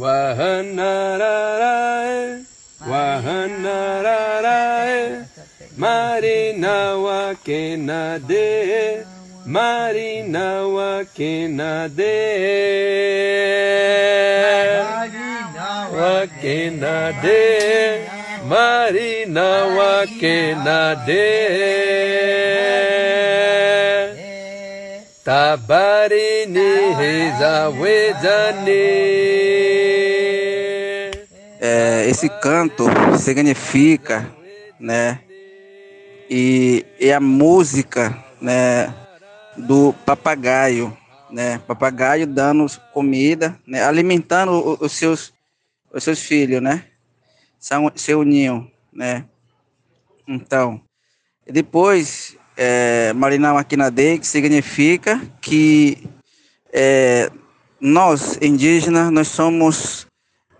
[0.00, 1.60] Wahanarae,
[2.88, 4.48] Wahanarae,
[5.76, 8.48] Marina Wakenade,
[9.44, 12.16] Marina Wakenade,
[15.92, 17.42] Wakenade,
[18.48, 21.28] Marina Wakenade,
[25.22, 28.30] Tabarini Rezawedane.
[31.80, 32.84] É, esse canto
[33.18, 34.30] significa,
[34.78, 35.22] né?
[36.28, 38.94] E, e a música, né?
[39.56, 40.94] Do papagaio,
[41.30, 41.58] né?
[41.66, 43.82] Papagaio dando comida, né?
[43.82, 45.32] Alimentando os seus,
[45.90, 46.84] os seus filhos, né?
[47.58, 49.24] São, seu ninho, né?
[50.28, 50.82] Então,
[51.46, 56.06] depois, é, Marina Maquinadei, que significa que
[56.74, 57.30] é,
[57.80, 60.06] nós, indígenas, nós somos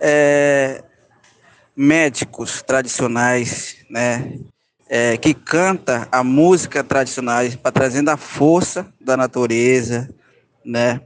[0.00, 0.82] é,
[1.80, 4.38] médicos tradicionais, né?
[4.86, 10.12] É, que canta a música tradicional para trazendo a força da natureza,
[10.62, 11.00] né?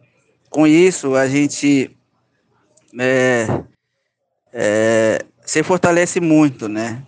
[0.50, 1.96] Com isso a gente
[2.98, 3.46] é,
[4.52, 7.04] é, se fortalece muito, né?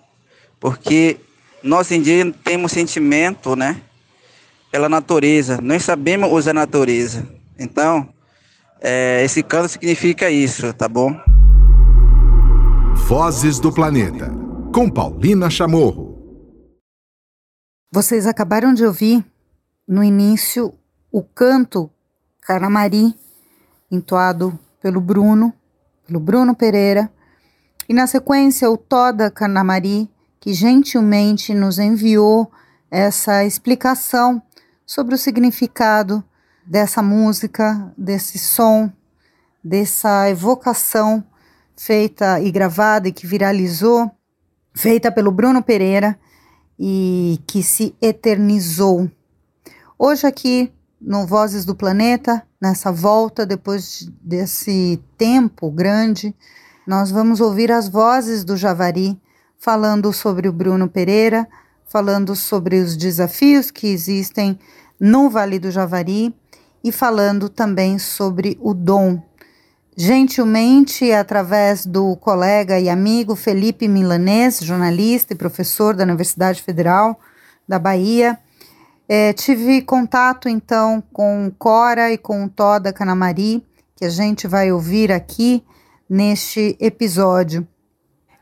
[0.61, 1.17] Porque
[1.61, 3.81] nós indígenas temos sentimento, né?
[4.71, 7.27] Pela natureza, nós sabemos usar a natureza.
[7.59, 8.09] Então,
[8.81, 11.19] é, esse canto significa isso, tá bom?
[13.09, 14.33] Vozes do Planeta,
[14.75, 16.19] com Paulina Chamorro.
[17.89, 19.25] Vocês acabaram de ouvir
[19.87, 20.75] no início
[21.13, 21.89] o canto
[22.43, 23.15] Caramari,
[23.93, 25.55] entoado pelo Bruno,
[26.05, 27.09] pelo Bruno Pereira,
[27.89, 32.51] e na sequência o Toda Canamari, que gentilmente nos enviou
[32.91, 34.43] essa explicação
[34.85, 36.25] sobre o significado
[36.67, 38.91] dessa música, desse som,
[39.63, 41.25] dessa evocação
[41.77, 44.11] feita e gravada e que viralizou,
[44.75, 46.19] feita pelo Bruno Pereira
[46.79, 49.11] e que se eternizou.
[49.99, 56.35] Hoje aqui no Vozes do Planeta, nessa volta depois desse tempo grande,
[56.87, 59.21] nós vamos ouvir as vozes do Javari
[59.59, 61.47] falando sobre o Bruno Pereira,
[61.87, 64.59] falando sobre os desafios que existem
[64.99, 66.35] no Vale do Javari
[66.83, 69.21] e falando também sobre o dom.
[69.99, 77.19] Gentilmente, através do colega e amigo Felipe Milanês, jornalista e professor da Universidade Federal
[77.67, 78.39] da Bahia,
[79.09, 83.65] eh, tive contato então com Cora e com o Toda Canamari,
[83.97, 85.65] que a gente vai ouvir aqui
[86.11, 87.67] neste episódio.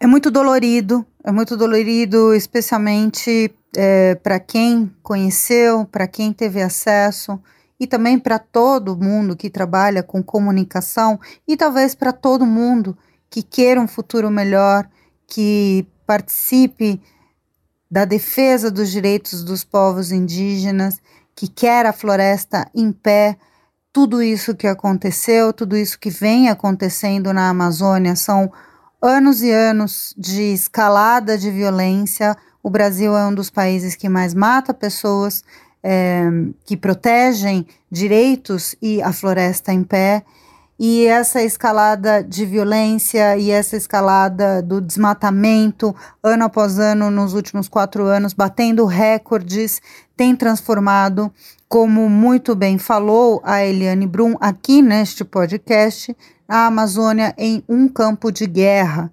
[0.01, 7.41] É muito dolorido, é muito dolorido, especialmente é, para quem conheceu, para quem teve acesso
[7.79, 12.97] e também para todo mundo que trabalha com comunicação e talvez para todo mundo
[13.29, 14.89] que queira um futuro melhor,
[15.27, 17.01] que participe
[17.91, 21.01] da defesa dos direitos dos povos indígenas,
[21.35, 23.37] que quer a floresta em pé.
[23.93, 28.53] Tudo isso que aconteceu, tudo isso que vem acontecendo na Amazônia são
[29.01, 32.37] anos e anos de escalada de violência.
[32.63, 35.45] O Brasil é um dos países que mais mata pessoas,
[35.85, 36.25] é,
[36.65, 40.25] que protegem direitos e a floresta em pé.
[40.81, 47.69] E essa escalada de violência e essa escalada do desmatamento, ano após ano, nos últimos
[47.69, 49.81] quatro anos, batendo recordes,
[50.17, 51.31] tem transformado,
[51.69, 56.17] como muito bem falou a Eliane Brum aqui neste podcast,
[56.49, 59.13] a Amazônia em um campo de guerra.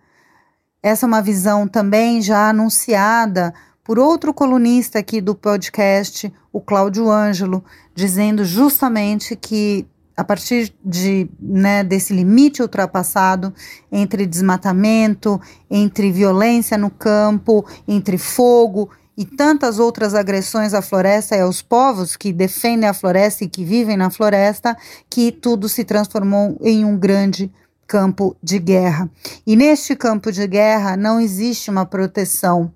[0.81, 3.53] Essa é uma visão também já anunciada
[3.91, 7.61] por outro colunista aqui do podcast, o Cláudio Ângelo,
[7.93, 9.85] dizendo justamente que
[10.15, 13.53] a partir de, né, desse limite ultrapassado
[13.91, 21.41] entre desmatamento, entre violência no campo, entre fogo e tantas outras agressões à floresta e
[21.41, 24.73] aos povos que defendem a floresta e que vivem na floresta,
[25.09, 27.51] que tudo se transformou em um grande
[27.85, 29.11] campo de guerra.
[29.45, 32.71] E neste campo de guerra não existe uma proteção.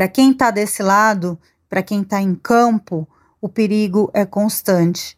[0.00, 1.38] Para quem está desse lado,
[1.68, 3.06] para quem está em campo,
[3.38, 5.14] o perigo é constante.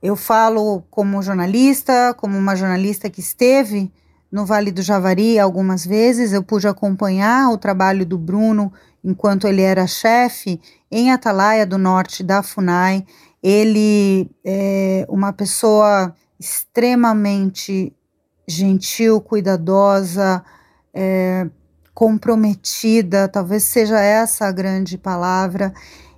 [0.00, 3.92] Eu falo como jornalista, como uma jornalista que esteve
[4.30, 9.62] no Vale do Javari algumas vezes, eu pude acompanhar o trabalho do Bruno enquanto ele
[9.62, 13.04] era chefe em Atalaia do Norte da FUNAI.
[13.42, 17.92] Ele é uma pessoa extremamente
[18.46, 20.44] gentil, cuidadosa,
[20.94, 21.48] é,
[21.94, 25.72] comprometida, talvez seja essa a grande palavra.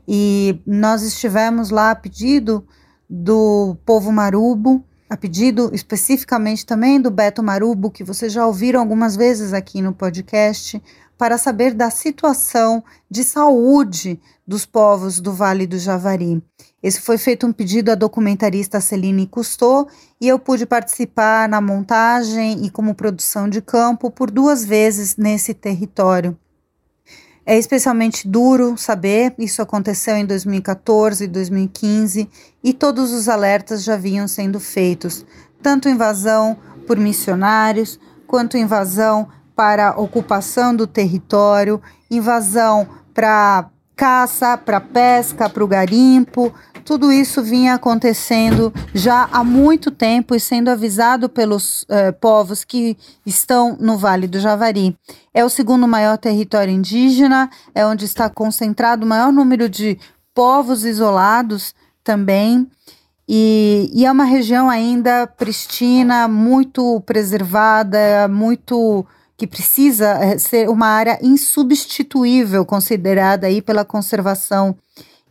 [0.06, 2.66] E nós estivemos lá a pedido
[3.08, 9.16] do povo marubo, a pedido especificamente também do Beto Marubo, que vocês já ouviram algumas
[9.16, 10.82] vezes aqui no podcast,
[11.16, 16.42] para saber da situação de saúde dos povos do Vale do Javari.
[16.84, 19.88] Esse foi feito um pedido à documentarista Celine Cousteau
[20.20, 25.54] e eu pude participar na montagem e como produção de campo por duas vezes nesse
[25.54, 26.36] território.
[27.46, 32.28] É especialmente duro saber, isso aconteceu em 2014 e 2015
[32.62, 35.24] e todos os alertas já vinham sendo feitos,
[35.62, 36.54] tanto invasão
[36.86, 39.26] por missionários, quanto invasão
[39.56, 46.52] para ocupação do território, invasão para caça, para pesca, para o garimpo,
[46.84, 52.96] tudo isso vinha acontecendo já há muito tempo e sendo avisado pelos eh, povos que
[53.24, 54.94] estão no Vale do Javari.
[55.32, 59.98] É o segundo maior território indígena, é onde está concentrado o maior número de
[60.34, 62.68] povos isolados também.
[63.26, 70.86] E, e é uma região ainda pristina, muito preservada, muito que precisa eh, ser uma
[70.86, 74.76] área insubstituível, considerada aí pela conservação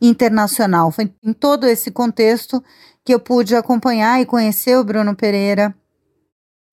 [0.01, 0.91] internacional.
[0.91, 2.61] Foi em todo esse contexto
[3.05, 5.73] que eu pude acompanhar e conhecer o Bruno Pereira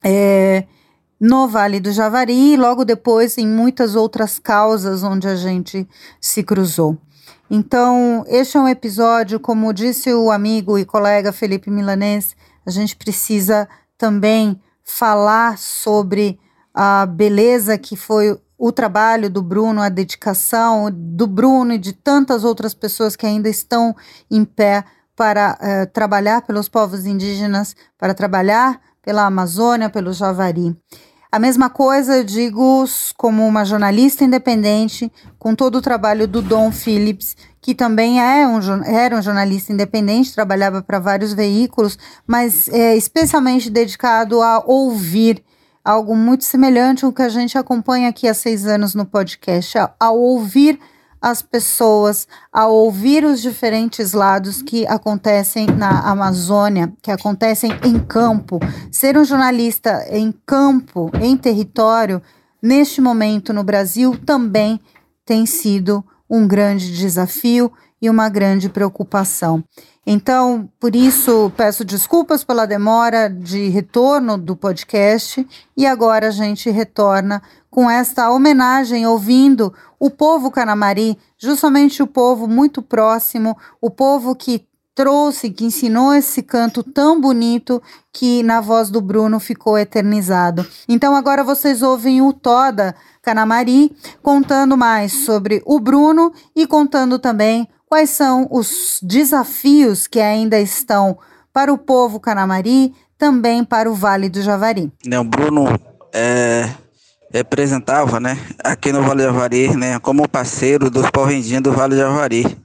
[0.02, 0.64] é,
[1.20, 5.86] no Vale do Javari e logo depois em muitas outras causas onde a gente
[6.20, 6.96] se cruzou.
[7.50, 12.94] Então, este é um episódio, como disse o amigo e colega Felipe Milanês, a gente
[12.94, 13.68] precisa
[13.98, 16.38] também falar sobre
[16.82, 22.42] a beleza que foi o trabalho do Bruno, a dedicação do Bruno e de tantas
[22.42, 23.94] outras pessoas que ainda estão
[24.30, 24.82] em pé
[25.14, 30.74] para uh, trabalhar pelos povos indígenas, para trabalhar pela Amazônia, pelo Javari.
[31.30, 36.72] A mesma coisa eu digo como uma jornalista independente, com todo o trabalho do Dom
[36.72, 42.96] Phillips, que também é um, era um jornalista independente, trabalhava para vários veículos, mas é
[42.96, 45.44] especialmente dedicado a ouvir
[45.84, 50.18] algo muito semelhante ao que a gente acompanha aqui há seis anos no podcast, ao
[50.18, 50.78] ouvir
[51.20, 58.58] as pessoas, ao ouvir os diferentes lados que acontecem na Amazônia, que acontecem em campo.
[58.90, 62.22] Ser um jornalista em campo, em território,
[62.62, 64.80] neste momento no Brasil, também
[65.24, 67.70] tem sido um grande desafio
[68.00, 69.62] e uma grande preocupação.
[70.06, 76.70] Então, por isso, peço desculpas pela demora de retorno do podcast e agora a gente
[76.70, 84.34] retorna com esta homenagem, ouvindo o povo Canamari, justamente o povo muito próximo, o povo
[84.34, 87.80] que trouxe, que ensinou esse canto tão bonito
[88.12, 90.66] que na voz do Bruno ficou eternizado.
[90.88, 97.68] Então agora vocês ouvem o Toda Canamari contando mais sobre o Bruno e contando também
[97.90, 101.18] quais são os desafios que ainda estão
[101.52, 104.92] para o povo Canamari, também para o Vale do Javari.
[105.04, 105.66] Né, o Bruno
[106.12, 106.70] é,
[107.32, 112.00] representava, né, aqui no Vale do Javari, né, como parceiro dos povos do Vale do
[112.00, 112.56] Javari.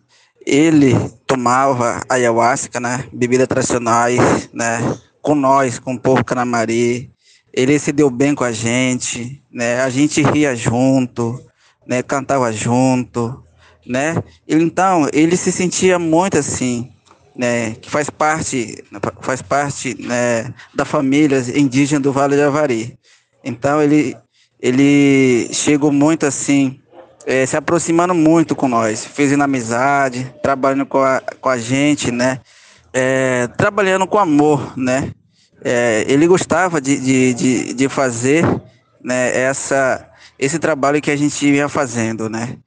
[0.46, 0.94] Ele
[1.26, 4.78] tomava ayahuasca, né, bebidas tradicionais, né,
[5.24, 7.12] com nós, com o povo Canamari.
[7.52, 11.44] Ele se deu bem com a gente, né, a gente ria junto,
[11.88, 13.44] né, cantava junto,
[13.86, 14.22] né?
[14.48, 16.92] Então, ele se sentia muito assim,
[17.36, 18.84] né, que faz parte,
[19.22, 22.98] faz parte né, da família indígena do Vale de Avari.
[23.44, 24.16] Então, ele,
[24.60, 26.80] ele chegou muito assim,
[27.26, 32.40] é, se aproximando muito com nós, fez amizade, trabalhando com a, com a gente, né,
[32.94, 35.12] é, trabalhando com amor, né.
[35.64, 38.46] É, ele gostava de, de, de, de fazer
[39.04, 42.58] né, essa, esse trabalho que a gente vinha fazendo, né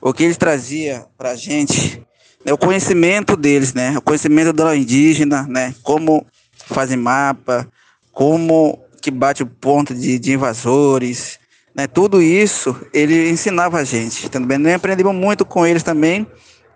[0.00, 2.02] o que eles trazia para a gente,
[2.44, 6.26] né, o conhecimento deles, né, o conhecimento da indígena, né, como
[6.66, 7.68] fazem mapa,
[8.12, 11.38] como que bate o ponto de, de invasores,
[11.74, 14.58] né, tudo isso ele ensinava a gente, também.
[14.58, 16.26] Nós aprendemos muito com eles também,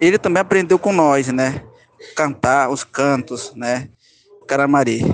[0.00, 1.62] ele também aprendeu com nós, né,
[2.16, 3.88] cantar os cantos, né,
[4.46, 5.04] Caramari.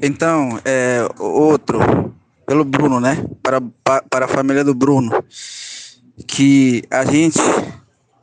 [0.00, 2.14] Então, é, outro,
[2.46, 3.60] pelo Bruno, né, para,
[4.08, 5.24] para a família do Bruno,
[6.26, 7.38] que a gente,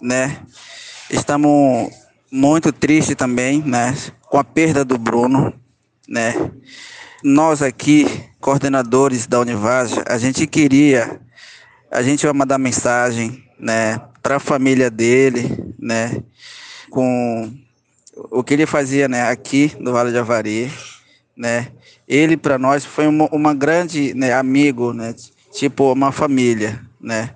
[0.02, 0.42] né,
[1.10, 1.90] estamos
[2.32, 5.54] muito tristes também, né, com a perda do Bruno,
[6.08, 6.34] né.
[7.24, 8.06] Nós aqui,
[8.40, 11.20] coordenadores da Univaz, a gente queria,
[11.90, 16.22] a gente vai mandar mensagem, né, para a família dele, né,
[16.90, 17.52] com
[18.32, 20.72] o que ele fazia, né, aqui no Vale de Avari,
[21.36, 21.72] né.
[22.08, 25.16] Ele para nós foi uma, uma grande, né, amigo, né,
[25.52, 27.34] tipo uma família, né.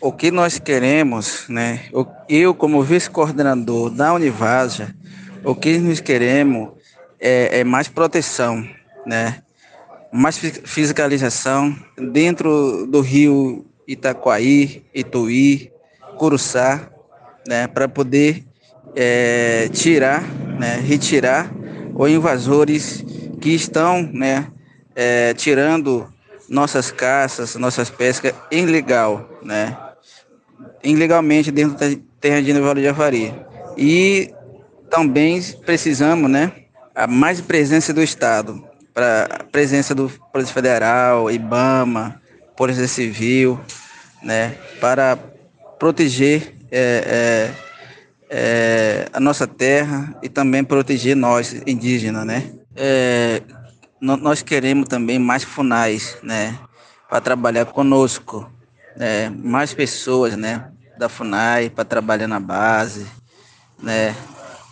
[0.00, 1.80] O que nós queremos, né?
[2.28, 4.94] Eu, como vice-coordenador da Univaja,
[5.44, 6.70] o que nós queremos
[7.18, 8.64] é, é mais proteção,
[9.04, 9.42] né?
[10.12, 15.72] Mais fiscalização dentro do rio Itaquaí, Ituí,
[16.16, 16.88] Curuçá,
[17.44, 17.66] né?
[17.66, 18.44] Para poder
[18.94, 20.22] é, tirar,
[20.60, 20.76] né?
[20.76, 21.50] Retirar
[21.92, 23.04] os invasores
[23.40, 24.46] que estão, né?
[24.94, 26.06] É, tirando
[26.48, 29.76] nossas caças, nossas pescas ilegal, né?
[30.82, 31.86] Ilegalmente dentro da
[32.20, 33.34] terra de Vale de Javari.
[33.76, 34.32] E
[34.90, 36.52] também precisamos, né?
[36.94, 42.20] A mais presença do Estado, para presença do Polícia Federal, IBAMA,
[42.56, 43.60] Polícia Civil,
[44.22, 44.56] né?
[44.80, 45.16] Para
[45.78, 47.68] proteger é, é,
[48.30, 52.50] é, a nossa terra e também proteger nós indígenas, né?
[52.74, 53.42] É,
[54.00, 56.56] nós queremos também mais funais, né,
[57.08, 58.48] para trabalhar conosco,
[58.98, 63.06] né, mais pessoas, né, da Funai para trabalhar na base,
[63.80, 64.14] né,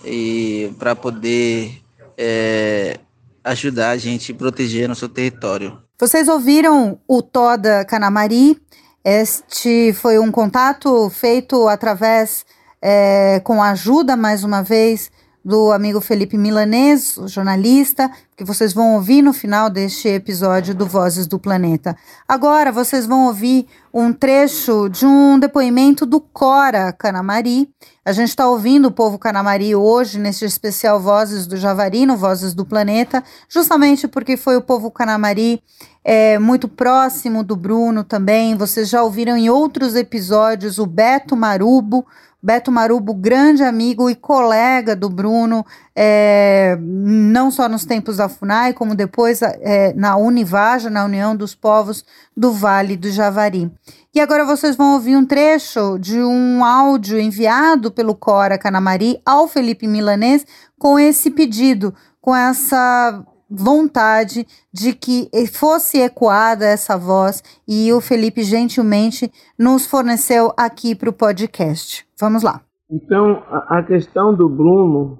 [0.04, 1.80] e para poder
[2.18, 2.98] é,
[3.44, 5.80] ajudar a gente a proteger nosso território.
[5.98, 8.60] Vocês ouviram o Toda Canamari?
[9.04, 12.44] Este foi um contato feito através,
[12.82, 15.10] é, com a ajuda, mais uma vez,
[15.46, 21.28] do amigo Felipe Milanês, jornalista, que vocês vão ouvir no final deste episódio do Vozes
[21.28, 21.96] do Planeta.
[22.26, 27.70] Agora vocês vão ouvir um trecho de um depoimento do Cora Canamari.
[28.04, 32.52] A gente está ouvindo o povo Canamari hoje, neste especial Vozes do Javari, no Vozes
[32.52, 35.62] do Planeta, justamente porque foi o povo Canamari
[36.04, 38.56] é, muito próximo do Bruno também.
[38.56, 42.04] Vocês já ouviram em outros episódios o Beto Marubo,
[42.46, 48.72] Beto Marubo, grande amigo e colega do Bruno, é, não só nos tempos da FUNAI,
[48.72, 52.04] como depois é, na Univaja, na União dos Povos
[52.36, 53.68] do Vale do Javari.
[54.14, 59.48] E agora vocês vão ouvir um trecho de um áudio enviado pelo Cora Canamari ao
[59.48, 60.46] Felipe Milanês
[60.78, 68.42] com esse pedido, com essa vontade de que fosse ecoada essa voz e o Felipe
[68.42, 72.06] gentilmente nos forneceu aqui para o podcast.
[72.18, 72.62] Vamos lá.
[72.90, 75.18] Então, a, questão do Bruno,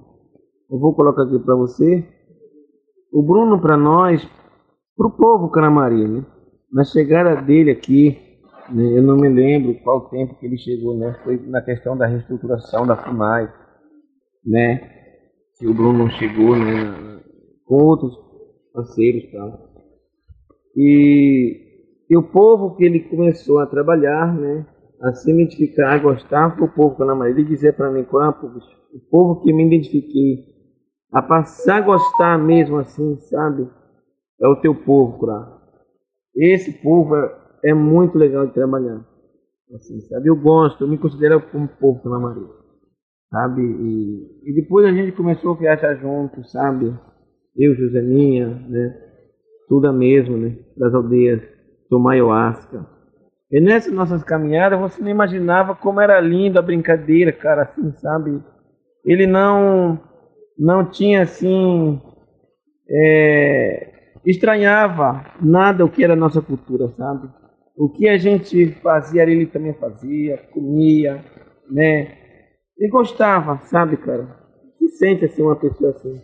[0.71, 2.07] eu vou colocar aqui para você.
[3.13, 4.23] O Bruno, para nós,
[4.97, 6.25] para o povo Caramari, né?
[6.73, 8.19] na chegada dele aqui,
[8.71, 8.99] né?
[8.99, 11.19] eu não me lembro qual tempo que ele chegou, né?
[11.25, 13.53] Foi na questão da reestruturação da FUNAI,
[14.45, 14.79] né?
[15.59, 17.23] Que o Bruno chegou, né?
[17.67, 18.17] Com outros
[18.73, 19.25] parceiros
[20.77, 21.65] e.
[22.09, 24.65] E, o povo que ele começou a trabalhar, né?
[25.01, 27.33] a se identificar, a gostar o povo Canamari.
[27.33, 30.45] Ele dizer para mim, Corapo, o povo que me identifiquei,
[31.13, 33.69] a passar a gostar mesmo assim, sabe?
[34.41, 35.57] É o teu povo, Corapo.
[36.35, 39.05] Esse povo é, é, muito legal de trabalhar.
[39.75, 40.29] Assim, sabe?
[40.29, 42.47] Eu gosto, eu me considero como povo Canamari.
[43.31, 43.63] Sabe?
[43.63, 46.95] E, e depois a gente começou a viajar juntos, sabe?
[47.59, 48.95] Eu, Joseninha, né?
[49.69, 50.57] Tudo a mesmo, né?
[50.77, 51.43] Das aldeias
[51.91, 52.97] do Maioasca
[53.51, 58.43] e nessas nossas caminhadas, você não imaginava como era linda a brincadeira, cara, assim, sabe?
[59.05, 60.01] Ele não,
[60.59, 62.01] não tinha, assim,
[62.91, 63.93] é,
[64.25, 67.29] estranhava nada o que era a nossa cultura, sabe?
[67.77, 71.25] O que a gente fazia, ele também fazia, comia,
[71.71, 72.17] né?
[72.77, 74.27] E gostava, sabe, cara?
[74.79, 76.21] Se sente assim uma pessoa assim.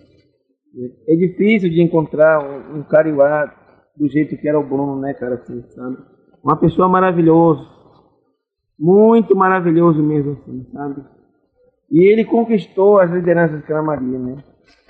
[1.06, 3.52] É difícil de encontrar um, um cariuá
[3.96, 5.98] do jeito que era o Bruno, né, cara, assim, sabe?
[6.42, 7.66] Uma pessoa maravilhosa.
[8.78, 11.04] Muito maravilhoso mesmo, assim, sabe?
[11.90, 14.42] E ele conquistou as lideranças de Calamaria, né?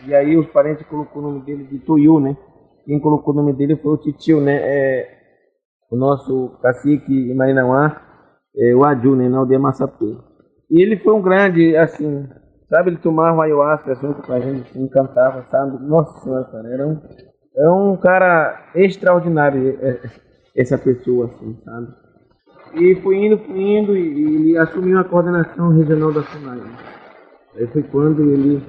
[0.06, 2.36] E aí os parentes colocou o nome dele de Tuiu, né?
[2.86, 4.56] Quem colocou o nome dele foi o Titio, né?
[4.62, 5.08] É,
[5.90, 8.00] o nosso cacique Marinauá,
[8.56, 9.28] é, o Adu, né?
[9.28, 10.16] Na aldeia Massapê.
[10.70, 12.28] E ele foi um grande, assim,
[12.72, 12.90] sabe?
[12.90, 15.84] Ele tomava ayahuasca junto com a gente, assim, cantava, sabe?
[15.84, 16.98] Nossa Senhora, cara, era um,
[17.54, 19.78] era um cara extraordinário.
[19.82, 21.88] É, essa pessoa, assim, sabe?
[22.74, 26.56] E fui indo, fui indo, e ele assumiu a coordenação regional da FUNAI.
[26.56, 26.70] Né?
[27.56, 28.62] Aí foi quando ele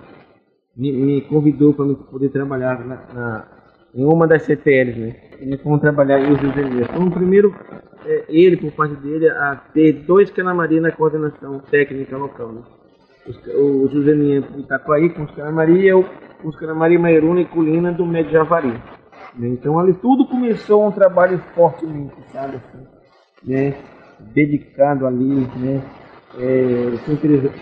[0.75, 3.47] me, me convidou para poder trabalhar na, na,
[3.95, 5.15] em uma das CTLs, né?
[5.39, 6.87] E nós fomos trabalhar em José Elias.
[6.89, 7.55] Então, primeiro,
[8.05, 12.61] é, ele, por parte dele, a ter dois Canamari na coordenação técnica local, né?
[13.25, 18.31] O José Linha Itaquaí com os Canamari e os Canamari Mairuna e Colina do Médio
[18.31, 18.73] Javari.
[19.35, 19.47] Né?
[19.47, 22.57] Então ali tudo começou um trabalho fortemente, sabe?
[22.57, 22.85] Assim,
[23.43, 23.75] né?
[24.19, 25.81] Dedicado ali, né?
[26.39, 26.97] É,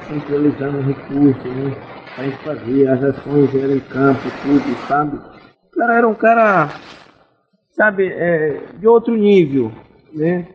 [0.08, 1.76] centralizando recursos, né?
[2.18, 5.18] A gente fazia, as ações eram em campo, tudo, sabe?
[5.18, 6.70] O cara era um cara,
[7.72, 9.72] sabe, é, de outro nível,
[10.14, 10.48] né?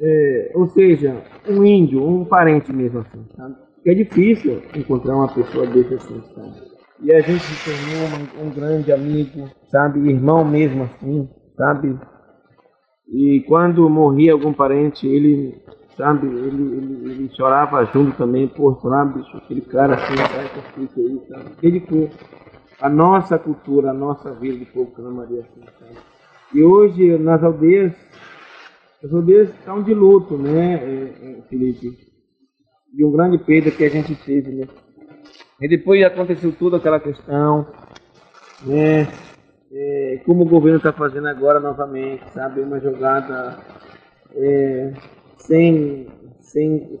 [0.00, 1.16] É, ou seja,
[1.48, 3.56] um índio, um parente mesmo assim, sabe?
[3.86, 6.70] É difícil encontrar uma pessoa desse assim, sabe?
[7.02, 10.00] E a gente se tornou um, um grande amigo, sabe?
[10.10, 11.98] Irmão mesmo assim, sabe?
[13.08, 15.62] E quando morria algum parente, ele,
[15.96, 21.00] sabe, ele, ele, ele chorava junto também, pô, sabe, bicho, aquele cara assim, que fica
[21.00, 21.50] aí, sabe?
[21.60, 22.10] Dedicou
[22.80, 25.96] a nossa cultura, a nossa vida de povo Maria assim, sabe?
[26.54, 27.92] E hoje, nas aldeias,
[29.02, 32.09] as aldeias estão de luto, né, é, é, Felipe?
[32.92, 34.68] De um grande perda que a gente teve, né?
[35.60, 37.66] E depois aconteceu toda aquela questão,
[38.64, 39.06] né?
[39.72, 42.60] é, como o governo está fazendo agora novamente, sabe?
[42.60, 43.58] Uma jogada
[44.34, 44.92] é,
[45.38, 46.08] sem,
[46.40, 46.98] sem,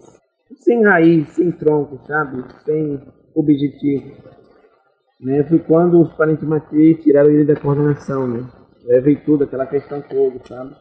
[0.56, 2.44] sem raiz, sem tronco, sabe?
[2.64, 3.00] Sem
[3.34, 4.14] objetivo.
[5.20, 5.42] Né?
[5.44, 8.46] Foi quando os parentes Matias tiraram ele da coordenação, né?
[8.88, 10.74] Aí veio tudo, aquela questão toda, sabe?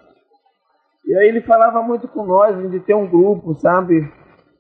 [1.05, 4.09] E aí ele falava muito com nós, de ter um grupo, sabe?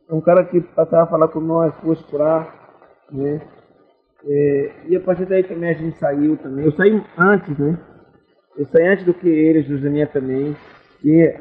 [0.09, 2.47] Um cara que passava a falar com nós, fosse por lá,
[3.11, 3.41] né?
[4.25, 6.65] É, e a partir daí também a gente saiu também.
[6.65, 7.77] Eu saí antes, né?
[8.57, 10.55] Eu saí antes do que ele, Josemia também.
[11.03, 11.33] E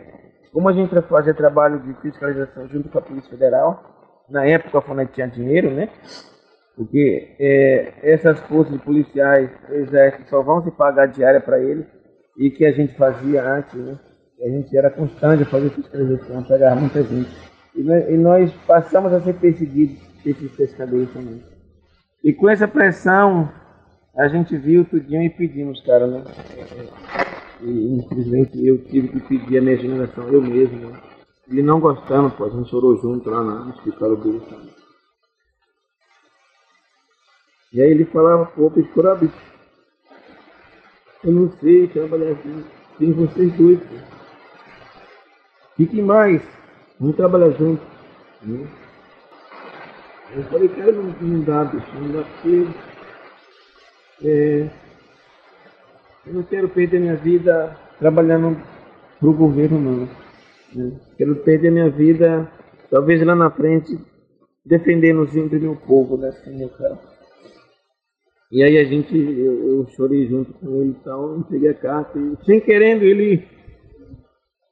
[0.52, 3.82] como a gente fazia trabalho de fiscalização junto com a Polícia Federal,
[4.28, 5.88] na época a FUNET tinha dinheiro, né?
[6.76, 11.86] Porque é, essas forças policiais, exército, só vão se pagar diária para ele
[12.38, 13.98] e que a gente fazia antes, né?
[14.40, 17.30] A gente era constante a fazer fiscalização, pegar muita gente.
[17.78, 21.40] E nós, passamos a ser perseguidos esses pescadores também.
[22.24, 23.48] E com essa pressão,
[24.16, 26.24] a gente viu tudinho e pedimos, cara, né?
[27.60, 31.00] E infelizmente eu tive que pedir a minha generação, eu mesmo, né?
[31.46, 34.70] Não gostando, pô, a gente chorou junto lá no dele, sabe?
[37.72, 39.38] E aí ele falava, pô, pescorar, bicho.
[41.22, 42.64] Eu não sei trabalhar assim,
[42.98, 43.94] sem vocês dois, pô.
[45.76, 46.42] Fiquem mais,
[46.98, 47.82] vamos trabalhar junto.
[48.42, 48.66] Né?
[50.36, 52.66] Eu falei, cara, não, não dá, bicho, não dá porque
[54.24, 54.70] é,
[56.26, 58.60] eu não quero perder minha vida trabalhando
[59.18, 60.08] pro governo, não.
[60.74, 61.00] Né?
[61.16, 62.50] Quero perder minha vida,
[62.90, 63.98] talvez lá na frente,
[64.64, 66.98] defendendo os índios e o povo, né, assim, meu cara.
[68.50, 72.18] E aí a gente, eu, eu chorei junto com ele e tal, entreguei a carta
[72.18, 73.46] e, sem querendo, ele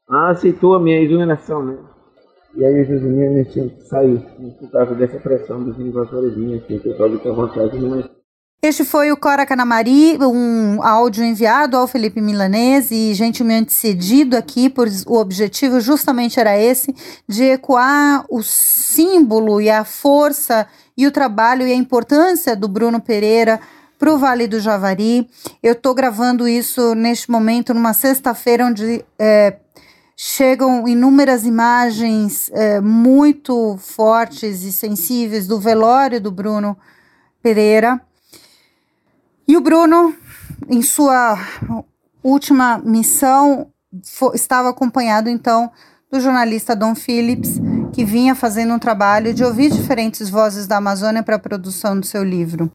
[0.09, 1.79] aceitou a minha exoneração, né?
[2.57, 4.19] E aí o Josimir tinha que sair
[4.59, 6.35] por causa dessa pressão dos invasores
[7.35, 8.07] vontade mas
[8.63, 14.69] este foi o Cora Canamari, um áudio enviado ao Felipe Milanês e gentilmente cedido aqui,
[14.69, 16.93] por o objetivo justamente era esse,
[17.29, 20.67] de ecoar o símbolo e a força
[20.97, 23.61] e o trabalho e a importância do Bruno Pereira
[23.99, 25.29] para o Vale do Javari.
[25.63, 29.59] Eu estou gravando isso neste momento, numa sexta-feira, onde é,
[30.17, 36.77] chegam inúmeras imagens é, muito fortes e sensíveis do velório do Bruno
[37.43, 38.01] Pereira.
[39.47, 40.17] E o Bruno,
[40.69, 41.39] em sua
[42.23, 43.71] última missão,
[44.35, 45.71] estava acompanhado então
[46.11, 47.61] do jornalista Dom Phillips,
[47.93, 52.07] que vinha fazendo um trabalho de ouvir diferentes vozes da Amazônia para a produção do
[52.07, 52.71] seu livro.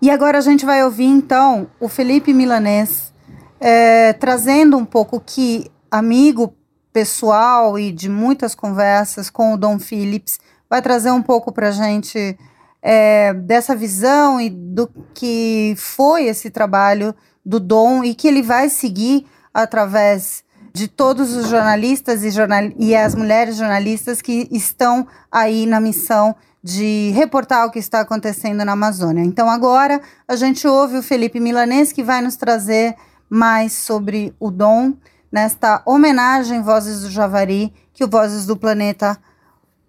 [0.00, 3.12] E agora a gente vai ouvir então o Felipe Milanês
[3.60, 6.56] é, trazendo um pouco que amigo
[6.92, 11.72] pessoal e de muitas conversas com o Dom Phillips, vai trazer um pouco para a
[11.72, 12.36] gente
[12.82, 17.14] é, dessa visão e do que foi esse trabalho
[17.46, 22.96] do Dom e que ele vai seguir através de todos os jornalistas e, jornal e
[22.96, 28.72] as mulheres jornalistas que estão aí na missão de reportar o que está acontecendo na
[28.72, 29.22] Amazônia.
[29.22, 32.96] Então agora a gente ouve o Felipe Milanês que vai nos trazer
[33.30, 34.94] mais sobre o Dom
[35.34, 39.18] nesta homenagem Vozes do Javari que o Vozes do Planeta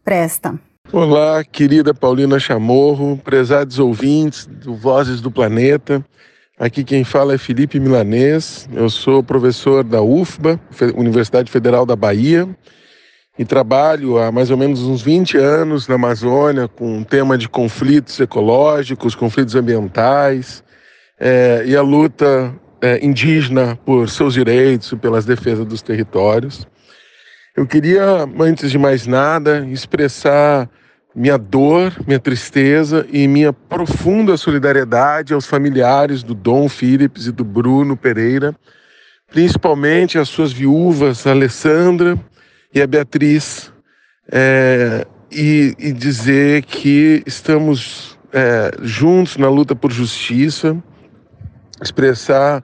[0.03, 0.60] presta.
[0.91, 6.03] Olá, querida Paulina Chamorro, prezados ouvintes do Vozes do Planeta.
[6.58, 8.67] Aqui quem fala é Felipe Milanês.
[8.73, 10.60] Eu sou professor da UFBA,
[10.95, 12.49] Universidade Federal da Bahia,
[13.38, 17.47] e trabalho há mais ou menos uns 20 anos na Amazônia com o tema de
[17.47, 20.63] conflitos ecológicos, conflitos ambientais
[21.19, 22.51] é, e a luta
[22.86, 26.67] é, indígena por seus direitos e pelas defesas dos territórios.
[27.58, 30.69] Eu queria, antes de mais nada, expressar
[31.15, 37.43] minha dor, minha tristeza e minha profunda solidariedade aos familiares do Dom Phillips e do
[37.43, 38.54] Bruno Pereira,
[39.32, 42.19] principalmente às suas viúvas, a Alessandra
[42.71, 43.74] e a Beatriz,
[44.32, 50.78] é, e, e, dizer que estamos é, juntos na luta por justiça
[51.81, 52.63] expressar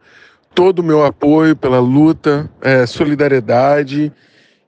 [0.54, 4.12] todo o meu apoio pela luta, é, solidariedade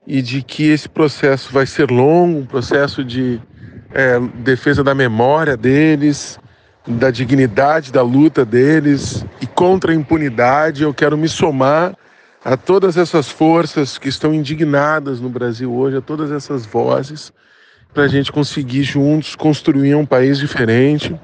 [0.06, 3.40] e de que esse processo vai ser longo, um processo de
[3.92, 6.38] é, defesa da memória deles,
[6.86, 10.82] da dignidade da luta deles e contra a impunidade.
[10.82, 11.96] Eu quero me somar
[12.44, 17.32] a todas essas forças que estão indignadas no Brasil hoje, a todas essas vozes,
[17.92, 21.18] para a gente conseguir juntos construir um país diferente,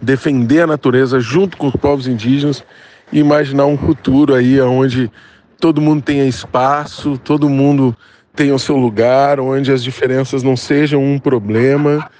[0.00, 2.64] defender a natureza junto com os povos indígenas
[3.12, 5.10] e imaginar um futuro aí onde
[5.58, 7.96] todo mundo tenha espaço, todo mundo
[8.34, 12.10] tenha o seu lugar, onde as diferenças não sejam um problema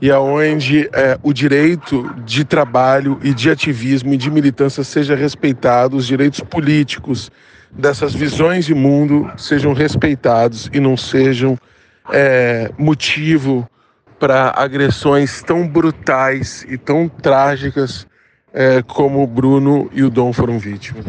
[0.00, 5.96] e aonde é, o direito de trabalho e de ativismo e de militância seja respeitado,
[5.96, 7.30] os direitos políticos
[7.70, 11.58] dessas visões de mundo sejam respeitados e não sejam
[12.10, 13.68] é, motivo
[14.18, 18.06] para agressões tão brutais e tão trágicas
[18.52, 21.04] é, como o Bruno e o Dom foram vítimas.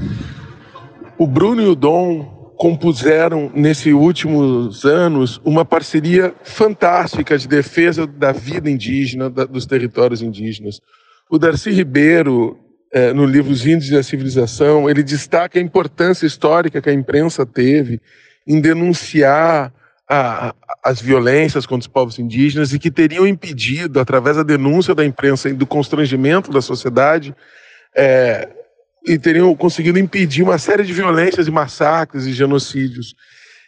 [1.17, 8.32] O Bruno e o Dom compuseram nesses últimos anos uma parceria fantástica de defesa da
[8.32, 10.82] vida indígena, da, dos territórios indígenas.
[11.30, 12.58] O Darcy Ribeiro,
[12.91, 16.93] é, no livro Os Índios e a Civilização, ele destaca a importância histórica que a
[16.93, 18.02] imprensa teve
[18.46, 19.72] em denunciar
[20.10, 25.06] a, as violências contra os povos indígenas e que teriam impedido, através da denúncia da
[25.06, 27.36] imprensa e do constrangimento da sociedade,
[27.96, 28.48] é,
[29.06, 33.15] e teriam conseguido impedir uma série de violências e massacres e genocídios.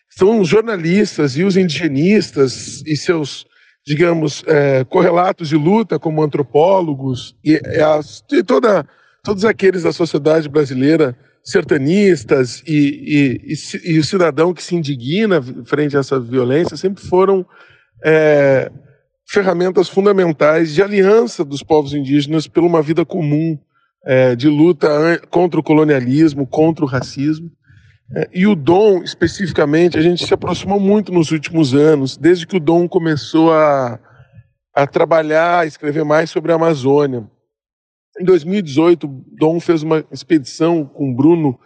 [0.09, 3.45] São os jornalistas e os indigenistas e seus,
[3.85, 8.87] digamos, é, correlatos de luta, como antropólogos e, e, as, e toda,
[9.23, 15.95] todos aqueles da sociedade brasileira sertanistas e, e, e, o cidadão que se indigna frente
[15.95, 17.45] a essa violência sempre foram
[18.03, 18.71] é,
[19.27, 23.57] ferramentas fundamentais de aliança dos povos indígenas por uma vida comum,
[24.05, 24.87] é, de luta
[25.29, 27.51] contra o colonialismo, contra o racismo.
[28.15, 32.57] É, e o Dom, especificamente, a gente se aproximou muito nos últimos anos, desde que
[32.57, 33.99] o Dom começou a,
[34.73, 37.23] a trabalhar, a escrever mais sobre a Amazônia.
[38.19, 41.57] Em 2018, Dom fez uma expedição com o Bruno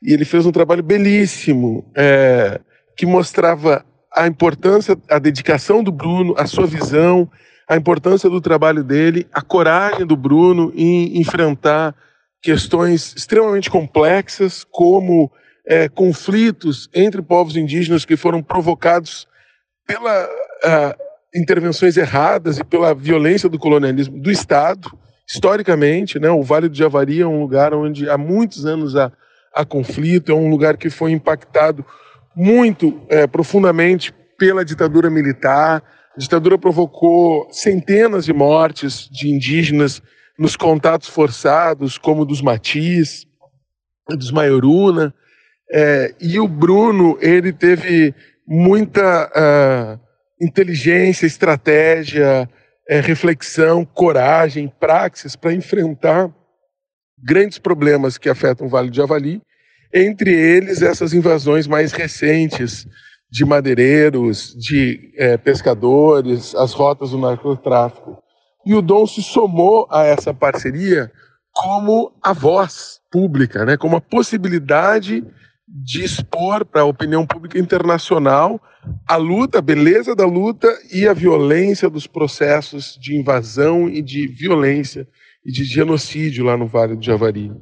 [0.00, 2.60] e ele fez um trabalho belíssimo é,
[2.96, 7.28] que mostrava a importância, a dedicação do Bruno, a sua visão,
[7.68, 11.92] a importância do trabalho dele, a coragem do Bruno em enfrentar
[12.40, 15.28] questões extremamente complexas, como
[15.66, 19.26] é, conflitos entre povos indígenas que foram provocados
[19.84, 20.28] pelas
[21.34, 24.88] intervenções erradas e pela violência do colonialismo do Estado
[25.28, 29.10] historicamente, né, o Vale do Javari é um lugar onde há muitos anos há,
[29.54, 31.84] há conflito, é um lugar que foi impactado
[32.34, 35.82] muito é, profundamente pela ditadura militar.
[36.14, 40.02] A ditadura provocou centenas de mortes de indígenas
[40.38, 43.26] nos contatos forçados, como dos Matis,
[44.08, 45.14] dos Maioruna.
[45.72, 48.14] É, e o Bruno, ele teve
[48.46, 50.00] muita uh,
[50.40, 52.48] inteligência, estratégia,
[52.88, 56.30] é, reflexão, coragem, praxis para enfrentar
[57.18, 59.40] grandes problemas que afetam o Vale do Javali,
[59.92, 62.86] entre eles essas invasões mais recentes
[63.30, 68.22] de madeireiros, de é, pescadores, as rotas do narcotráfico.
[68.64, 71.10] E o Dom se somou a essa parceria
[71.52, 75.24] como a voz pública, né, como a possibilidade
[75.66, 78.60] de expor para a opinião pública internacional
[79.06, 84.26] a luta, a beleza da luta e a violência dos processos de invasão e de
[84.26, 85.08] violência
[85.44, 87.52] e de genocídio lá no Vale do Javari.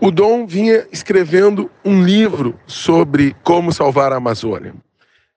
[0.00, 4.74] O Dom vinha escrevendo um livro sobre como salvar a Amazônia.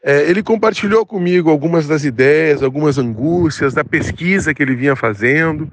[0.03, 5.71] É, ele compartilhou comigo algumas das ideias, algumas angústias da pesquisa que ele vinha fazendo.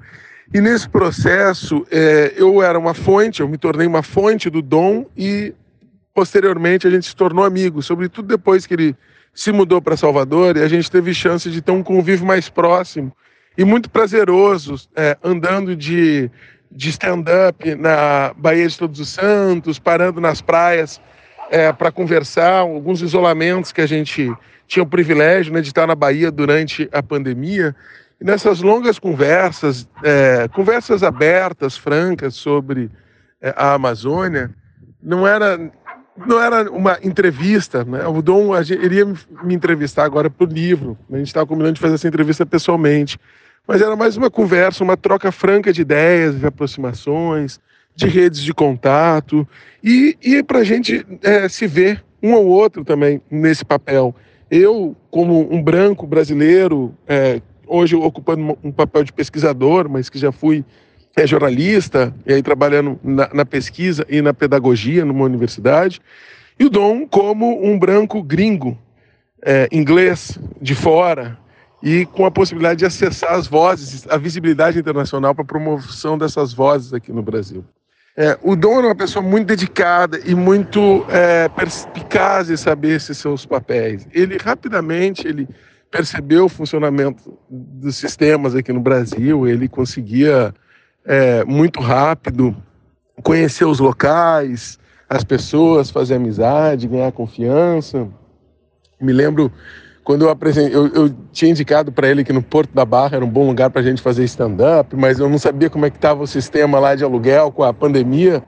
[0.53, 5.05] E nesse processo, é, eu era uma fonte, eu me tornei uma fonte do Dom
[5.17, 5.53] e
[6.17, 8.95] posteriormente a gente se tornou amigos, sobretudo depois que ele
[9.35, 13.15] se mudou para Salvador e a gente teve chance de ter um convívio mais próximo
[13.55, 16.31] e muito prazeroso, é, andando de,
[16.71, 20.99] de stand-up na Baía de Todos os Santos, parando nas praias
[21.51, 24.33] é, para conversar, alguns isolamentos que a gente
[24.65, 27.75] tinha o privilégio né, de estar na Bahia durante a pandemia.
[28.19, 32.89] E nessas longas conversas, é, conversas abertas, francas sobre
[33.39, 34.49] é, a Amazônia,
[34.99, 35.71] não era
[36.25, 38.05] não era uma entrevista, né?
[38.07, 39.05] O Dom iria
[39.43, 40.97] me entrevistar agora para o livro.
[41.11, 43.19] A gente estava combinando de fazer essa entrevista pessoalmente.
[43.67, 47.59] Mas era mais uma conversa, uma troca franca de ideias, de aproximações,
[47.95, 49.47] de redes de contato.
[49.83, 54.15] E, e para a gente é, se ver um ao outro também nesse papel.
[54.49, 60.31] Eu, como um branco brasileiro, é, hoje ocupando um papel de pesquisador, mas que já
[60.31, 60.63] fui
[61.17, 65.99] é jornalista, e aí trabalhando na, na, pesquisa e na pedagogia numa universidade,
[66.59, 68.77] e o Dom como um branco gringo,
[69.43, 71.35] é, inglês, de fora,
[71.81, 76.53] e com a possibilidade de acessar as vozes, a visibilidade internacional para a promoção dessas
[76.53, 77.65] vozes aqui no Brasil.
[78.15, 83.17] É, o Dom era uma pessoa muito dedicada e muito é, perspicaz em saber esses
[83.17, 84.07] seus papéis.
[84.11, 85.47] Ele rapidamente ele
[85.89, 90.53] percebeu o funcionamento dos sistemas aqui no Brasil, ele conseguia
[91.07, 92.55] é, muito rápido
[93.23, 94.77] conhecer os locais,
[95.09, 98.07] as pessoas, fazer amizade, ganhar confiança.
[98.99, 99.51] Me lembro
[100.03, 103.25] quando eu apresentei, eu, eu tinha indicado para ele que no Porto da Barra era
[103.25, 105.97] um bom lugar para a gente fazer stand-up, mas eu não sabia como é que
[105.97, 108.43] estava o sistema lá de aluguel com a pandemia.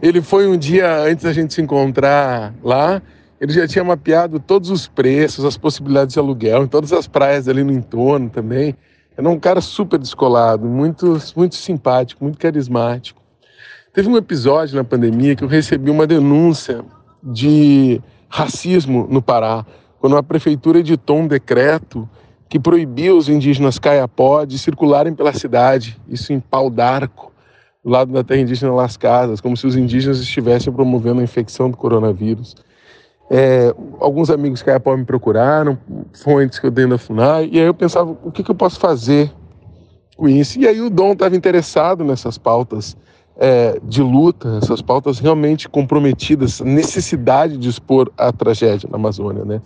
[0.00, 3.00] Ele foi um dia antes da gente se encontrar lá,
[3.40, 7.48] ele já tinha mapeado todos os preços, as possibilidades de aluguel, em todas as praias
[7.48, 8.76] ali no entorno também.
[9.16, 13.20] Era um cara super descolado, muito, muito simpático, muito carismático.
[13.92, 16.82] Teve um episódio na pandemia que eu recebi uma denúncia
[17.22, 19.66] de racismo no Pará
[19.98, 22.08] quando a prefeitura editou um decreto
[22.48, 27.32] que proibia os indígenas caiapó de circularem pela cidade, isso em pau d'arco,
[27.84, 31.70] do lado da terra indígena Las Casas, como se os indígenas estivessem promovendo a infecção
[31.70, 32.54] do coronavírus.
[33.34, 35.78] É, alguns amigos caiapó me procuraram,
[36.12, 38.78] fontes que eu dei na FUNAI, e aí eu pensava, o que, que eu posso
[38.78, 39.32] fazer
[40.18, 40.60] com isso?
[40.60, 42.94] E aí o Dom estava interessado nessas pautas
[43.38, 49.62] é, de luta, essas pautas realmente comprometidas, necessidade de expor a tragédia na Amazônia, né?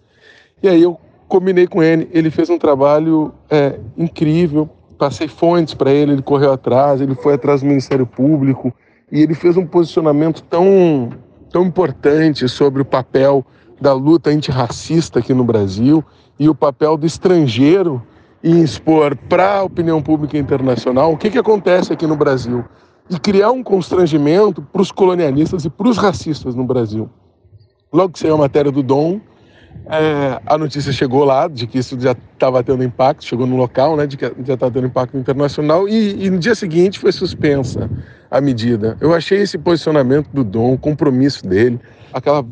[0.62, 5.90] E aí eu combinei com ele, ele fez um trabalho é, incrível, passei fontes para
[5.90, 8.72] ele, ele correu atrás, ele foi atrás do Ministério Público
[9.10, 11.10] e ele fez um posicionamento tão,
[11.56, 13.42] tão importante sobre o papel
[13.80, 16.04] da luta antirracista aqui no Brasil
[16.38, 18.02] e o papel do estrangeiro
[18.44, 22.62] em expor para a opinião pública internacional o que, que acontece aqui no Brasil
[23.08, 27.08] e criar um constrangimento para os colonialistas e para os racistas no Brasil.
[27.90, 29.18] Logo que saiu a matéria do Dom,
[29.88, 33.96] é, a notícia chegou lá de que isso já estava tendo impacto, chegou no local,
[33.96, 37.88] né, de que já estava tendo impacto internacional e, e, no dia seguinte foi suspensa
[38.30, 38.96] a medida.
[39.00, 41.80] Eu achei esse posicionamento do Dom, o compromisso dele,
[42.12, 42.44] aquela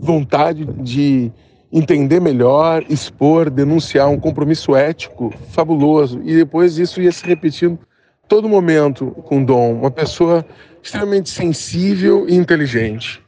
[0.00, 1.32] vontade de
[1.72, 7.78] entender melhor, expor, denunciar, um compromisso ético fabuloso e depois isso ia se repetindo
[8.28, 10.44] todo momento com o Dom, uma pessoa
[10.82, 13.21] extremamente sensível e inteligente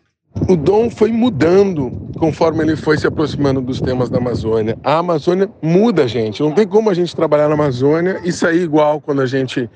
[0.49, 4.77] o dom foi mudando conforme ele foi se aproximando dos temas da Amazônia.
[4.83, 6.43] A Amazônia muda gente.
[6.43, 9.71] Não tem como a gente trabalhar na Amazônia e sair igual quando a gente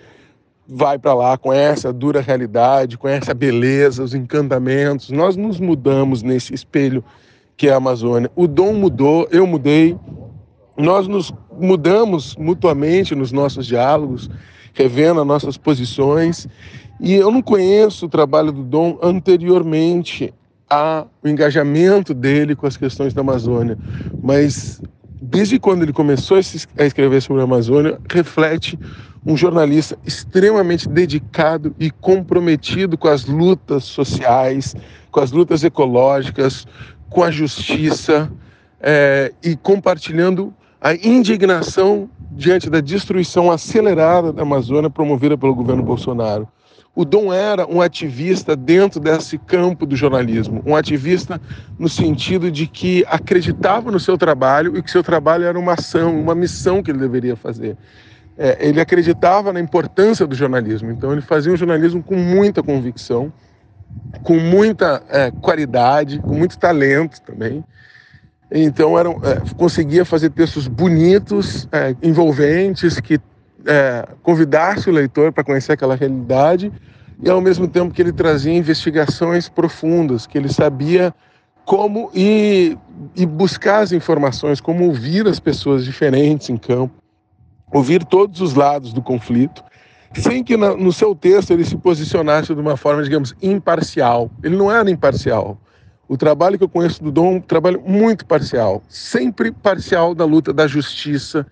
[0.66, 5.10] vai para lá, conhece a dura realidade, conhece a beleza, os encantamentos.
[5.10, 7.02] Nós nos mudamos nesse espelho
[7.56, 8.30] que é a Amazônia.
[8.36, 9.96] O dom mudou, eu mudei.
[10.76, 14.28] Nós nos mudamos mutuamente nos nossos diálogos,
[14.74, 16.46] revendo as nossas posições.
[17.00, 20.34] E eu não conheço o trabalho do Dom anteriormente
[20.68, 23.78] a o engajamento dele com as questões da Amazônia,
[24.22, 24.80] mas
[25.20, 26.40] desde quando ele começou a
[26.84, 28.78] escrever sobre a Amazônia, reflete
[29.26, 34.74] um jornalista extremamente dedicado e comprometido com as lutas sociais,
[35.10, 36.66] com as lutas ecológicas,
[37.10, 38.30] com a justiça
[38.80, 46.46] é, e compartilhando a indignação diante da destruição acelerada da Amazônia promovida pelo governo Bolsonaro.
[46.94, 51.40] O Dom era um ativista dentro desse campo do jornalismo, um ativista
[51.78, 56.18] no sentido de que acreditava no seu trabalho e que seu trabalho era uma ação,
[56.18, 57.76] uma missão que ele deveria fazer.
[58.36, 63.32] É, ele acreditava na importância do jornalismo, então ele fazia um jornalismo com muita convicção,
[64.22, 67.64] com muita é, qualidade, com muito talento também.
[68.50, 73.20] Então era, é, conseguia fazer textos bonitos, é, envolventes, que
[73.68, 76.72] é, convidasse o leitor para conhecer aquela realidade
[77.22, 81.14] e ao mesmo tempo que ele trazia investigações profundas, que ele sabia
[81.66, 82.78] como ir,
[83.28, 86.94] buscar as informações, como ouvir as pessoas diferentes em campo,
[87.70, 89.62] ouvir todos os lados do conflito,
[90.14, 94.30] sem que no seu texto ele se posicionasse de uma forma, digamos, imparcial.
[94.42, 95.60] Ele não era imparcial.
[96.08, 100.54] O trabalho que eu conheço do Dom um trabalho muito parcial, sempre parcial da luta
[100.54, 101.46] da justiça,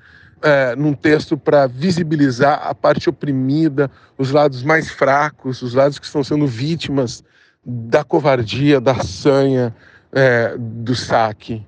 [0.47, 6.07] é, num texto para visibilizar a parte oprimida, os lados mais fracos, os lados que
[6.07, 7.25] estão sendo vítimas
[7.65, 9.75] da covardia, da sanha,
[10.13, 11.67] é, do saque.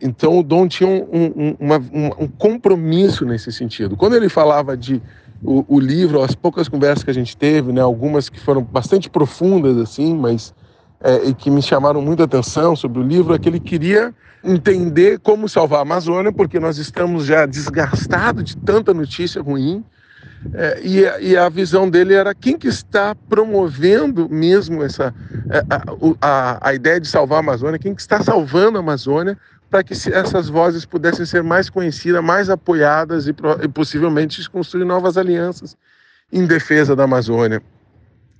[0.00, 3.98] Então o Dom tinha um, um, uma, um, compromisso nesse sentido.
[3.98, 5.02] Quando ele falava de
[5.44, 9.10] o, o, livro, as poucas conversas que a gente teve, né, algumas que foram bastante
[9.10, 10.54] profundas assim, mas
[11.00, 15.18] é, e que me chamaram muita atenção sobre o livro, é que ele queria entender
[15.18, 19.84] como salvar a Amazônia, porque nós estamos já desgastados de tanta notícia ruim.
[20.54, 25.12] É, e, e, a visão dele era quem que está promovendo mesmo essa
[25.50, 25.82] é, a,
[26.20, 29.36] a, a, ideia de salvar a Amazônia, quem que está salvando a Amazônia
[29.70, 35.16] para que essas vozes pudessem ser mais conhecidas, mais apoiadas e, e possivelmente construir novas
[35.16, 35.76] alianças
[36.32, 37.60] em defesa da Amazônia.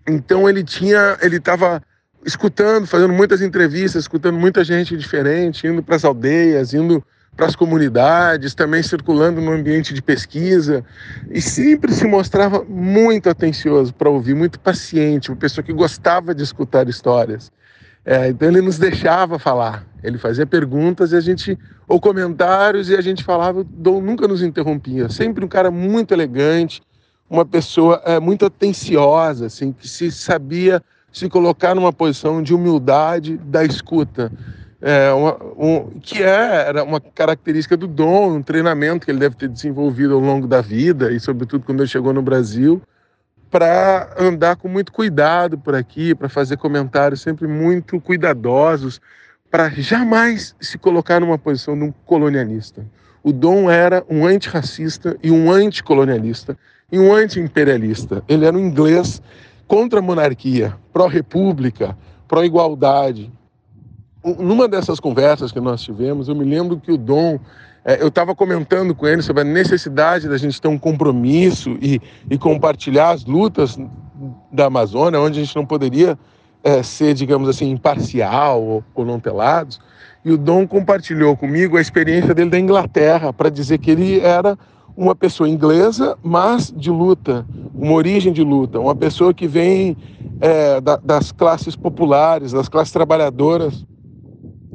[0.06, 1.82] Então ele tinha, ele estava
[2.26, 7.02] escutando, fazendo muitas entrevistas, escutando muita gente diferente, indo para as aldeias, indo
[7.36, 10.84] para as comunidades, também circulando no ambiente de pesquisa.
[11.30, 16.42] E sempre se mostrava muito atencioso para ouvir, muito paciente, uma pessoa que gostava de
[16.42, 17.52] escutar histórias.
[18.04, 21.58] É, então ele nos deixava falar, ele fazia perguntas e a gente
[21.88, 26.80] ou comentários e a gente falava, Dom nunca nos interrompia, sempre um cara muito elegante,
[27.28, 30.80] uma pessoa é, muito atenciosa, assim, que se sabia
[31.16, 34.30] se colocar numa posição de humildade da escuta
[34.82, 39.34] é, uma, um, que é, era uma característica do Dom, um treinamento que ele deve
[39.34, 42.82] ter desenvolvido ao longo da vida e, sobretudo, quando ele chegou no Brasil,
[43.50, 49.00] para andar com muito cuidado por aqui, para fazer comentários sempre muito cuidadosos,
[49.50, 52.84] para jamais se colocar numa posição de um colonialista.
[53.22, 56.58] O Dom era um antirracista e um anticolonialista
[56.92, 58.22] e um anti-imperialista.
[58.28, 59.22] Ele era um inglês
[59.66, 61.96] contra a monarquia, pró-república,
[62.28, 63.32] pró-igualdade,
[64.38, 67.38] numa dessas conversas que nós tivemos, eu me lembro que o Dom,
[67.84, 72.00] é, eu estava comentando com ele sobre a necessidade da gente ter um compromisso e,
[72.28, 73.78] e compartilhar as lutas
[74.50, 76.18] da Amazônia, onde a gente não poderia
[76.64, 79.78] é, ser, digamos assim, imparcial ou, ou não pelados.
[80.24, 84.58] E o Dom compartilhou comigo a experiência dele da Inglaterra, para dizer que ele era
[84.96, 89.96] uma pessoa inglesa, mas de luta, uma origem de luta, uma pessoa que vem
[90.40, 93.84] é, da, das classes populares, das classes trabalhadoras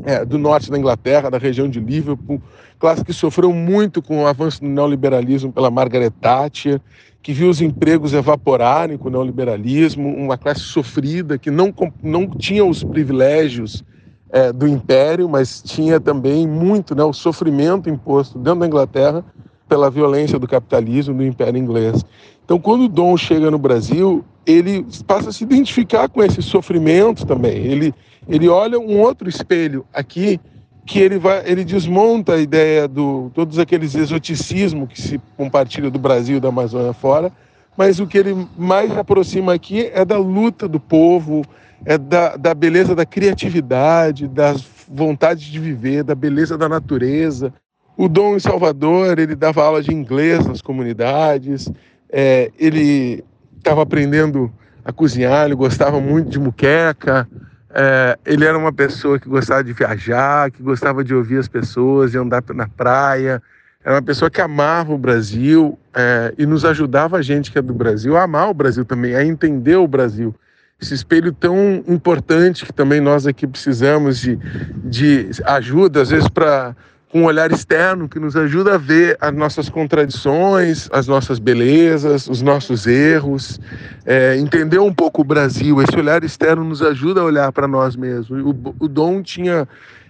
[0.03, 2.41] é, do norte da Inglaterra, da região de Liverpool,
[2.79, 6.79] classe que sofreu muito com o avanço do neoliberalismo pela Margaret Thatcher,
[7.21, 12.65] que viu os empregos evaporarem com o neoliberalismo, uma classe sofrida que não, não tinha
[12.65, 13.83] os privilégios
[14.31, 19.23] é, do império, mas tinha também muito né, o sofrimento imposto dentro da Inglaterra
[19.71, 22.03] pela violência do capitalismo do império inglês.
[22.43, 27.25] Então, quando o Dom chega no Brasil, ele passa a se identificar com esse sofrimento
[27.25, 27.55] também.
[27.55, 27.93] Ele
[28.27, 30.41] ele olha um outro espelho aqui
[30.85, 35.97] que ele vai, ele desmonta a ideia do todos aqueles exoticismos que se compartilha do
[35.97, 37.31] Brasil da Amazônia fora,
[37.77, 41.45] mas o que ele mais aproxima aqui é da luta do povo,
[41.85, 47.53] é da, da beleza da criatividade, das vontades de viver, da beleza da natureza.
[47.97, 51.69] O Dom em Salvador, ele dava aula de inglês nas comunidades,
[52.09, 53.23] é, ele
[53.57, 54.51] estava aprendendo
[54.83, 57.27] a cozinhar, ele gostava muito de muqueca,
[57.73, 62.11] é, ele era uma pessoa que gostava de viajar, que gostava de ouvir as pessoas,
[62.11, 63.41] de andar na praia.
[63.83, 67.61] Era uma pessoa que amava o Brasil é, e nos ajudava a gente que é
[67.61, 70.35] do Brasil a amar o Brasil também, a entender o Brasil.
[70.81, 74.37] Esse espelho tão importante que também nós aqui precisamos de,
[74.83, 76.75] de ajuda, às vezes, para
[77.11, 82.27] com um olhar externo que nos ajuda a ver as nossas contradições, as nossas belezas,
[82.27, 83.59] os nossos erros,
[84.05, 85.81] é, entender um pouco o Brasil.
[85.81, 88.29] Esse olhar externo nos ajuda a olhar para nós mesmos.
[88.29, 89.67] O, o Dom tinha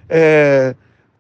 [0.08, 0.76] é,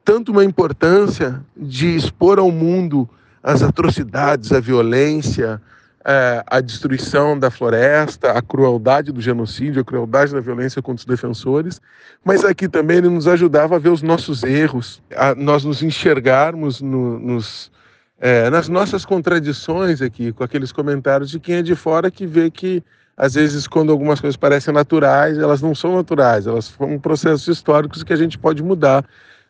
[0.05, 3.09] tanto uma importância de expor ao mundo
[3.41, 5.59] as atrocidades, a violência,
[6.05, 11.05] é, a destruição da floresta, a crueldade do genocídio, a crueldade da violência contra os
[11.05, 11.79] defensores,
[12.23, 16.81] mas aqui também ele nos ajudava a ver os nossos erros, a nós nos enxergarmos
[16.81, 17.71] no, nos,
[18.19, 22.49] é, nas nossas contradições aqui, com aqueles comentários de quem é de fora que vê
[22.49, 22.83] que,
[23.15, 28.03] às vezes, quando algumas coisas parecem naturais, elas não são naturais, elas são processos históricos
[28.03, 29.05] que a gente pode mudar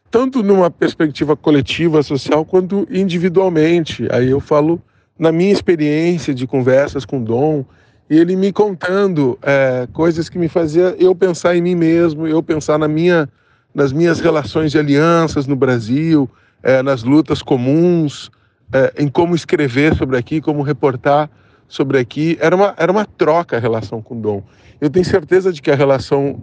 [0.09, 4.09] tanto numa perspectiva coletiva, social, quanto individualmente.
[4.11, 4.81] Aí eu falo
[5.21, 7.63] na minha experiência de conversas com Dom,
[8.09, 12.79] ele me contando é, coisas que me fazia eu pensar em mim mesmo, eu pensar
[12.79, 13.29] na minha,
[13.71, 16.27] nas minhas relações de alianças no Brasil,
[16.63, 18.31] é, nas lutas comuns,
[18.73, 21.29] é, em como escrever sobre aqui, como reportar
[21.67, 22.35] sobre aqui.
[22.41, 24.43] Era uma, era uma troca a relação com o Dom.
[24.81, 26.41] Eu tenho certeza de que a relação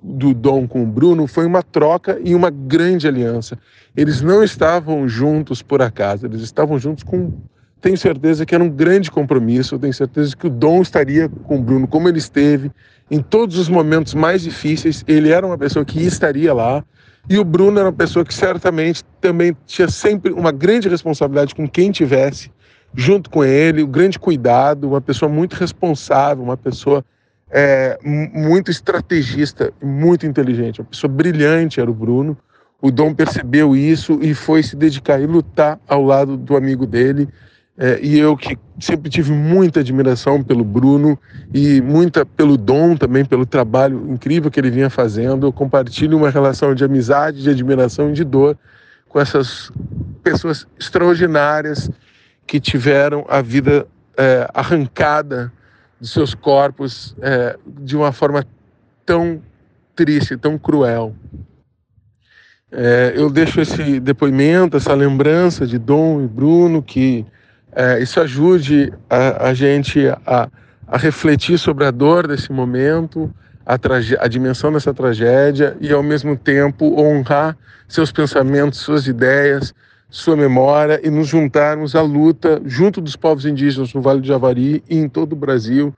[0.00, 3.58] do Dom com o Bruno foi uma troca e uma grande aliança.
[3.96, 7.32] Eles não estavam juntos por acaso, eles estavam juntos com
[7.80, 9.74] tenho certeza que era um grande compromisso.
[9.74, 12.70] Eu tenho certeza que o Dom estaria com o Bruno como ele esteve
[13.10, 15.04] em todos os momentos mais difíceis.
[15.08, 16.84] Ele era uma pessoa que estaria lá.
[17.28, 21.68] E o Bruno era uma pessoa que certamente também tinha sempre uma grande responsabilidade com
[21.68, 22.50] quem tivesse
[22.94, 27.04] junto com ele, um grande cuidado, uma pessoa muito responsável, uma pessoa
[27.50, 32.36] é, muito estrategista, muito inteligente, uma pessoa brilhante era o Bruno.
[32.82, 37.28] O Dom percebeu isso e foi se dedicar e lutar ao lado do amigo dele
[37.82, 41.18] é, e eu que sempre tive muita admiração pelo Bruno
[41.54, 46.28] e muita pelo Dom também, pelo trabalho incrível que ele vinha fazendo, eu compartilho uma
[46.28, 48.58] relação de amizade, de admiração e de dor
[49.08, 49.72] com essas
[50.22, 51.90] pessoas extraordinárias
[52.46, 55.50] que tiveram a vida é, arrancada
[55.98, 58.46] de seus corpos é, de uma forma
[59.06, 59.40] tão
[59.96, 61.14] triste, tão cruel.
[62.70, 67.24] É, eu deixo esse depoimento, essa lembrança de Dom e Bruno, que
[67.72, 70.48] é, isso ajude a, a gente a,
[70.86, 73.32] a, refletir sobre a dor desse momento,
[73.64, 73.76] a,
[74.18, 77.56] a dimensão dessa tragédia e, ao mesmo tempo, honrar
[77.88, 79.72] seus pensamentos, suas ideias,
[80.08, 84.82] sua memória e nos juntarmos à luta junto dos povos indígenas no Vale do Javari
[84.88, 85.94] e em todo o Brasil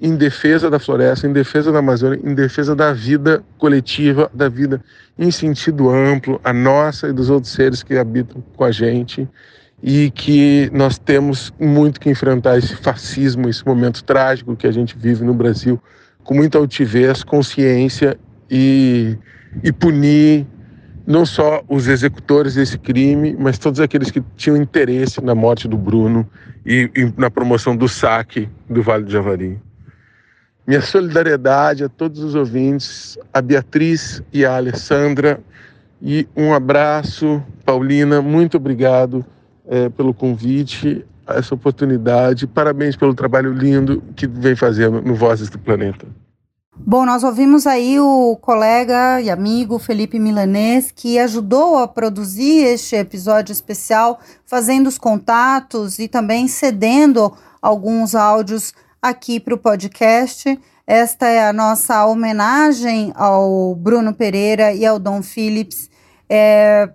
[0.00, 4.82] em defesa da floresta, em defesa da Amazônia, em defesa da vida coletiva, da vida
[5.18, 9.28] em sentido amplo, a nossa e dos outros seres que habitam com a gente
[9.82, 14.96] e que nós temos muito que enfrentar esse fascismo, esse momento trágico que a gente
[14.96, 15.80] vive no Brasil
[16.22, 18.18] com muita altivez, consciência
[18.50, 19.16] e,
[19.62, 20.46] e punir
[21.06, 25.76] não só os executores desse crime, mas todos aqueles que tinham interesse na morte do
[25.76, 26.28] Bruno
[26.64, 29.58] e, e na promoção do saque do Vale do Javari.
[30.66, 35.40] Minha solidariedade a todos os ouvintes, a Beatriz e a Alessandra,
[36.02, 39.24] e um abraço, Paulina, muito obrigado
[39.70, 42.44] é, pelo convite, essa oportunidade.
[42.48, 46.08] Parabéns pelo trabalho lindo que vem fazendo no Vozes do Planeta.
[46.76, 52.96] Bom, nós ouvimos aí o colega e amigo Felipe Milanês, que ajudou a produzir este
[52.96, 60.58] episódio especial, fazendo os contatos e também cedendo alguns áudios aqui para o podcast.
[60.86, 65.88] Esta é a nossa homenagem ao Bruno Pereira e ao Dom Phillips.
[66.28, 66.90] É,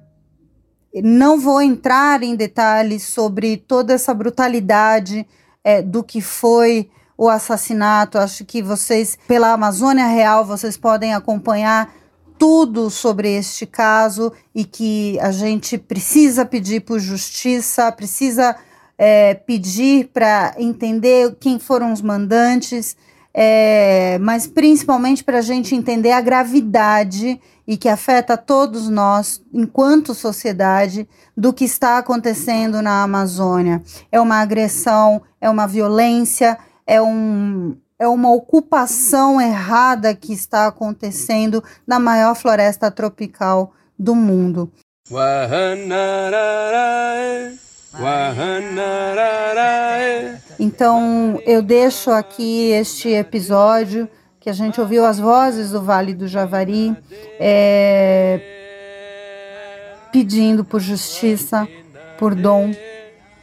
[1.03, 5.27] não vou entrar em detalhes sobre toda essa brutalidade
[5.63, 8.17] é, do que foi o assassinato.
[8.17, 11.93] Acho que vocês, pela Amazônia Real, vocês podem acompanhar
[12.37, 18.55] tudo sobre este caso e que a gente precisa pedir por justiça, precisa
[18.97, 22.95] é, pedir para entender quem foram os mandantes,
[23.33, 30.13] é, mas principalmente para a gente entender a gravidade e que afeta todos nós, enquanto
[30.13, 33.81] sociedade, do que está acontecendo na Amazônia.
[34.11, 41.63] É uma agressão, é uma violência, é, um, é uma ocupação errada que está acontecendo
[41.87, 44.71] na maior floresta tropical do mundo.
[50.59, 54.09] Então eu deixo aqui este episódio
[54.45, 56.95] que a gente ouviu as vozes do Vale do Javari
[57.39, 58.39] é,
[60.11, 61.67] pedindo por justiça,
[62.19, 62.71] por dom,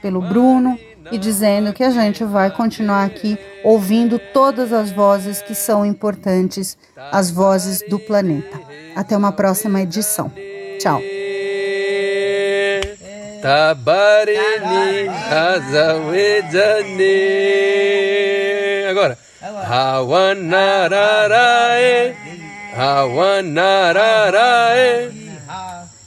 [0.00, 0.78] pelo Bruno
[1.10, 6.78] e dizendo que a gente vai continuar aqui ouvindo todas as vozes que são importantes,
[7.10, 8.60] as vozes do planeta.
[8.94, 10.30] Até uma próxima edição.
[10.78, 11.02] Tchau.
[18.88, 19.18] Agora.
[19.68, 22.14] Hawanararae.
[22.76, 24.92] Hawanararae.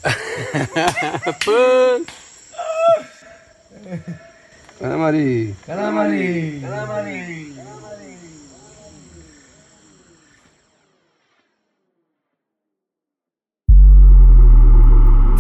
[4.80, 5.56] Calamari.
[5.66, 6.62] Calamari.
[6.62, 7.56] Calamari.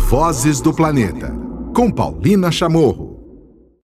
[0.07, 1.31] Vozes do Planeta
[1.73, 3.14] com Paulina Chamorro.